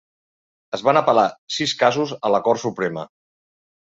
Es 0.77 0.83
van 0.87 0.99
apel·lar 1.01 1.27
sis 1.57 1.75
casos 1.85 2.15
a 2.31 2.33
la 2.37 2.41
cort 2.49 2.63
suprema. 2.67 3.09